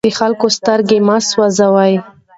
د 0.07 0.09
خلکو 0.19 0.47
سترګې 0.57 0.97
مه 1.07 1.15
سوځوئ. 1.29 1.93